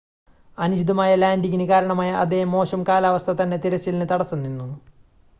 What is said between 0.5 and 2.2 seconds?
അനുചിതമായ ലാൻഡിംങിന് കാരണമായ